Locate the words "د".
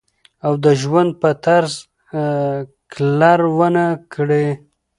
0.63-0.65